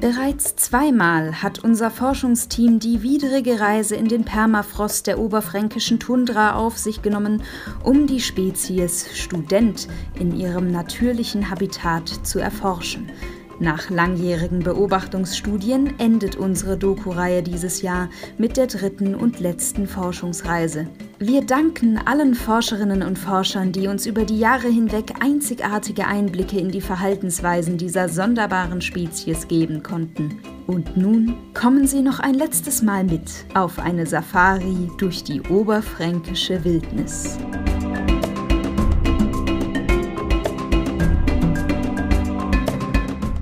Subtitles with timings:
[0.00, 6.78] Bereits zweimal hat unser Forschungsteam die widrige Reise in den Permafrost der oberfränkischen Tundra auf
[6.78, 7.42] sich genommen,
[7.82, 13.10] um die Spezies Student in ihrem natürlichen Habitat zu erforschen.
[13.58, 18.08] Nach langjährigen Beobachtungsstudien endet unsere Doku-Reihe dieses Jahr
[18.38, 20.86] mit der dritten und letzten Forschungsreise.
[21.20, 26.70] Wir danken allen Forscherinnen und Forschern, die uns über die Jahre hinweg einzigartige Einblicke in
[26.70, 30.40] die Verhaltensweisen dieser sonderbaren Spezies geben konnten.
[30.68, 36.62] Und nun kommen Sie noch ein letztes Mal mit auf eine Safari durch die oberfränkische
[36.64, 37.36] Wildnis.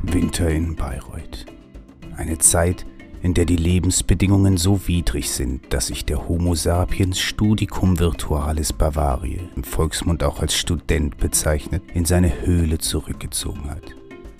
[0.04, 1.44] Winter in Bayreuth.
[2.16, 2.86] Eine Zeit,
[3.22, 9.40] in der die Lebensbedingungen so widrig sind, dass sich der Homo sapiens Studicum Virtualis Bavaria,
[9.56, 13.82] im Volksmund auch als Student bezeichnet, in seine Höhle zurückgezogen hat.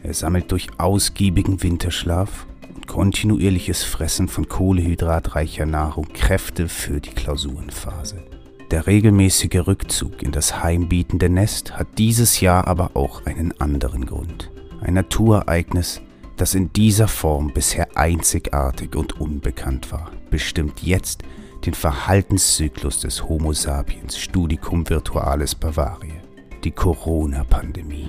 [0.02, 8.22] Er sammelt durch ausgiebigen Winterschlaf und kontinuierliches Fressen von kohlehydratreicher Nahrung Kräfte für die Klausurenphase.
[8.70, 14.50] Der regelmäßige Rückzug in das heimbietende Nest hat dieses Jahr aber auch einen anderen Grund
[14.80, 16.00] ein Naturereignis,
[16.37, 21.23] das in dieser Form bisher einzigartig und unbekannt war, bestimmt jetzt
[21.65, 26.14] den Verhaltenszyklus des Homo sapiens Studicum Virtualis Bavaria,
[26.62, 28.09] die Corona-Pandemie.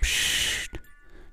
[0.00, 0.70] Psst,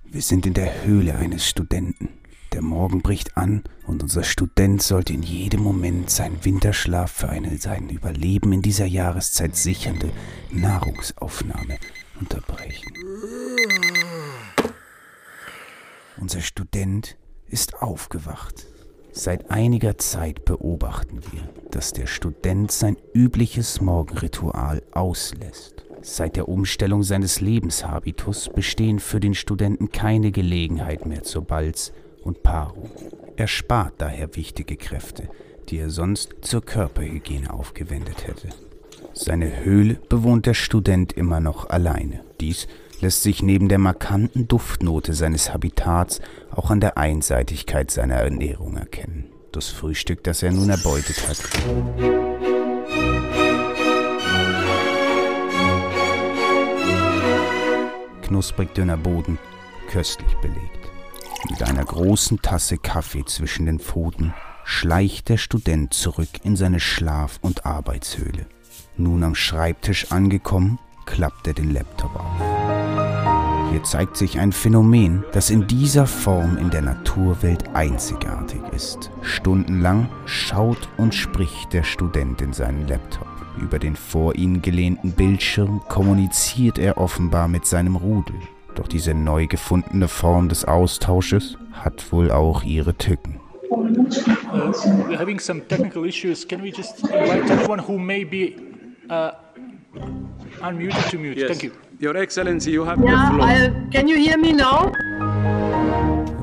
[0.03, 2.09] wir sind in der Höhle eines Studenten.
[2.53, 7.57] Der Morgen bricht an und unser Student sollte in jedem Moment seinen Winterschlaf für eine
[7.57, 10.09] sein Überleben in dieser Jahreszeit sichernde
[10.49, 11.77] Nahrungsaufnahme
[12.19, 12.91] unterbrechen.
[16.19, 17.15] Unser Student
[17.47, 18.65] ist aufgewacht.
[19.11, 25.83] Seit einiger Zeit beobachten wir, dass der Student sein übliches Morgenritual auslässt.
[26.01, 31.91] Seit der Umstellung seines Lebenshabitus bestehen für den Studenten keine Gelegenheit mehr zur Balz
[32.23, 32.89] und Paarung.
[33.35, 35.29] Er spart daher wichtige Kräfte,
[35.69, 38.49] die er sonst zur Körperhygiene aufgewendet hätte.
[39.13, 42.21] Seine Höhle bewohnt der Student immer noch alleine.
[42.39, 42.67] Dies
[43.01, 46.19] lässt sich neben der markanten Duftnote seines Habitats
[46.51, 49.31] auch an der Einseitigkeit seiner Ernährung erkennen.
[49.51, 51.37] Das Frühstück, das er nun erbeutet hat.
[58.23, 59.39] Knusprig dünner Boden,
[59.89, 60.89] köstlich belegt.
[61.49, 64.33] Mit einer großen Tasse Kaffee zwischen den Pfoten
[64.65, 68.47] schleicht der Student zurück in seine Schlaf- und Arbeitshöhle.
[68.97, 72.46] Nun am Schreibtisch angekommen, klappt er den Laptop auf.
[73.71, 79.11] Hier zeigt sich ein Phänomen, das in dieser Form in der Naturwelt einzigartig ist.
[79.21, 83.27] Stundenlang schaut und spricht der Student in seinen Laptop.
[83.59, 88.35] Über den vor ihn gelehnten Bildschirm kommuniziert er offenbar mit seinem Rudel.
[88.75, 93.39] Doch diese neu gefundene Form des Austausches hat wohl auch ihre Tücken.
[93.69, 94.71] Uh,
[95.07, 96.47] we're having some technical issues.
[96.47, 98.55] Can we just invite anyone who may be
[99.09, 99.31] Uh,
[100.61, 101.37] unmuted to mute.
[101.37, 101.49] Yes.
[101.49, 101.71] Thank you.
[101.99, 103.47] Your Excellency, you have yeah, the floor.
[103.47, 104.91] I'll, can you hear me now?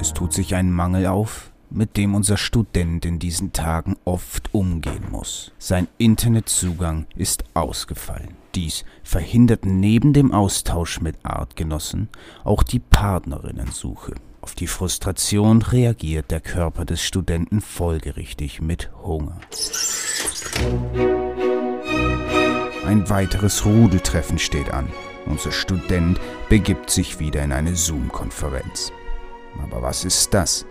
[0.01, 5.05] Es tut sich ein Mangel auf, mit dem unser Student in diesen Tagen oft umgehen
[5.11, 5.53] muss.
[5.59, 8.37] Sein Internetzugang ist ausgefallen.
[8.55, 12.09] Dies verhindert neben dem Austausch mit Artgenossen
[12.45, 14.15] auch die Partnerinnensuche.
[14.41, 19.41] Auf die Frustration reagiert der Körper des Studenten folgerichtig mit Hunger.
[22.87, 24.89] Ein weiteres Rudeltreffen steht an.
[25.25, 28.93] Unser Student begibt sich wieder in eine Zoom-Konferenz.
[29.63, 30.67] Aber was ist das?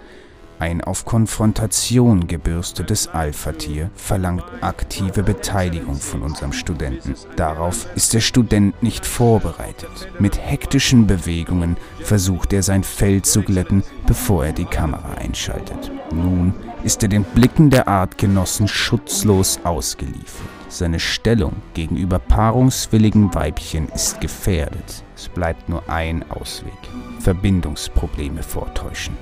[0.59, 7.15] Ein auf Konfrontation gebürstetes Alpha-Tier verlangt aktive Beteiligung von unserem Studenten.
[7.35, 10.07] Darauf ist der Student nicht vorbereitet.
[10.19, 15.91] Mit hektischen Bewegungen versucht er sein Fell zu glätten, bevor er die Kamera einschaltet.
[16.11, 16.53] Nun
[16.83, 20.62] ist er den Blicken der Artgenossen schutzlos ausgeliefert.
[20.73, 25.03] Seine Stellung gegenüber paarungswilligen Weibchen ist gefährdet.
[25.15, 26.73] Es bleibt nur ein Ausweg.
[27.19, 29.15] Verbindungsprobleme vortäuschen.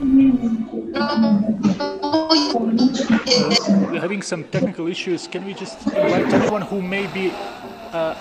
[3.92, 5.30] We're having some technical issues.
[5.30, 7.32] Can we just invite anyone who may be
[7.92, 8.16] uh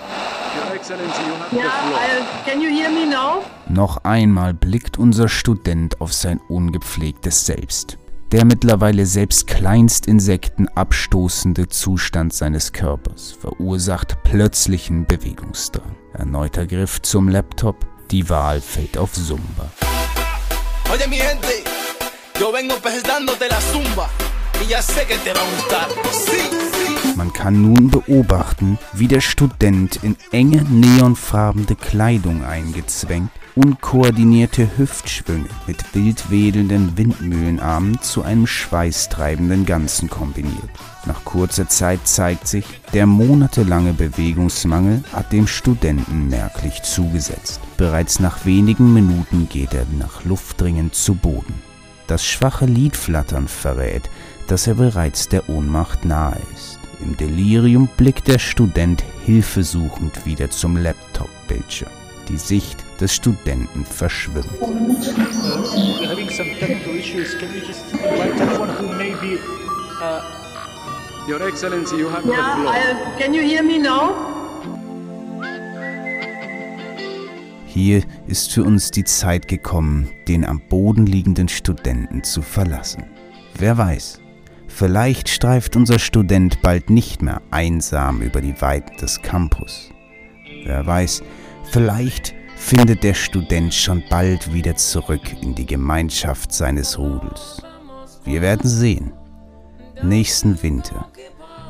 [0.57, 3.43] Your Excellency, you have yeah, the can you hear me now?
[3.69, 7.97] Noch einmal blickt unser Student auf sein ungepflegtes Selbst.
[8.31, 15.97] Der mittlerweile selbst Kleinstinsekten abstoßende Zustand seines Körpers verursacht plötzlichen Bewegungsdrang.
[16.13, 19.69] Erneuter Griff zum Laptop, die Wahl fällt auf Zumba.
[20.93, 21.63] Oye mi gente,
[22.39, 24.09] yo vengo presentándote la Zumba
[24.63, 25.87] y ya sé que te va a gustar.
[26.13, 26.39] Sí,
[26.71, 26.90] sí.
[27.15, 35.93] Man kann nun beobachten, wie der Student in enge neonfarbene Kleidung eingezwängt unkoordinierte Hüftschwünge mit
[35.93, 40.69] wild wedelnden Windmühlenarmen zu einem schweißtreibenden Ganzen kombiniert.
[41.05, 47.59] Nach kurzer Zeit zeigt sich, der monatelange Bewegungsmangel hat dem Studenten merklich zugesetzt.
[47.77, 51.55] Bereits nach wenigen Minuten geht er nach Luft dringend zu Boden.
[52.07, 54.09] Das schwache Lidflattern verrät,
[54.47, 56.80] dass er bereits der Ohnmacht nahe ist.
[57.03, 61.89] Im Delirium blickt der Student hilfesuchend wieder zum Laptop-Bildschirm.
[62.29, 64.45] Die Sicht des Studenten verschwimmt.
[71.27, 72.73] Your Excellency, you have yeah, the floor.
[72.73, 74.11] I, can you hear me now?
[77.67, 83.03] Hier ist für uns die Zeit gekommen, den am Boden liegenden Studenten zu verlassen.
[83.57, 84.19] Wer weiß,
[84.71, 89.91] vielleicht streift unser Student bald nicht mehr einsam über die Weiten des Campus.
[90.63, 91.23] Wer weiß,
[91.71, 97.61] vielleicht findet der Student schon bald wieder zurück in die Gemeinschaft seines Rudels.
[98.23, 99.13] Wir werden sehen.
[100.03, 101.07] Nächsten Winter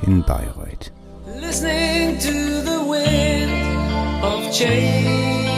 [0.03, 0.92] in Bayreuth.
[1.39, 5.50] Listening to the wind of change.